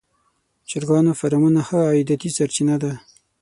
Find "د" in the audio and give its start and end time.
0.61-0.63